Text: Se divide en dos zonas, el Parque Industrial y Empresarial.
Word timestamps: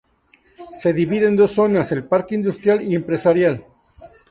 Se 0.71 0.93
divide 0.93 1.27
en 1.27 1.35
dos 1.35 1.51
zonas, 1.51 1.91
el 1.91 2.05
Parque 2.05 2.33
Industrial 2.33 2.81
y 2.81 2.95
Empresarial. 2.95 3.67